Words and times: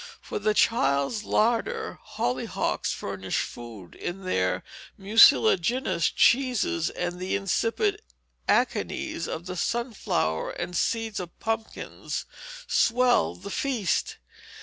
For 0.19 0.39
the 0.39 0.55
child's 0.55 1.23
larder, 1.23 1.99
hollyhocks 2.01 2.91
furnished 2.91 3.41
food 3.43 3.93
in 3.93 4.25
their 4.25 4.63
mucilaginous 4.97 6.09
cheeses, 6.09 6.89
and 6.89 7.19
the 7.19 7.35
insipid 7.35 8.01
akenes 8.49 9.27
of 9.27 9.45
the 9.45 9.55
sunflower 9.55 10.53
and 10.53 10.75
seeds 10.75 11.19
of 11.19 11.37
pumpkins 11.39 12.25
swelled 12.65 13.43
the 13.43 13.51
feast. 13.51 14.17